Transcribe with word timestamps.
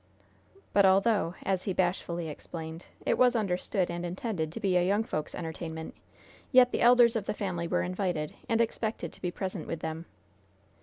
"But, 0.73 0.83
although," 0.83 1.35
as 1.43 1.65
he 1.65 1.73
bashfully 1.73 2.27
explained, 2.27 2.87
"it 3.05 3.19
was 3.19 3.35
understood 3.35 3.91
and 3.91 4.03
intended 4.03 4.51
to 4.51 4.59
be 4.59 4.75
a 4.75 4.81
young 4.83 5.03
folks' 5.03 5.35
entertainment, 5.35 5.93
yet 6.51 6.71
the 6.71 6.81
elders 6.81 7.15
of 7.15 7.25
the 7.27 7.35
family 7.35 7.67
were 7.67 7.83
invited, 7.83 8.33
and 8.49 8.59
expected 8.61 9.13
to 9.13 9.21
be 9.21 9.29
present 9.29 9.67
with 9.67 9.81
them." 9.81 10.07